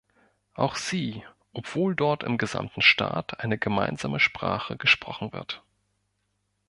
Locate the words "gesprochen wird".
4.75-5.63